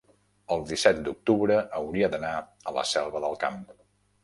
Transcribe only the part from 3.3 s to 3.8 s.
Camp.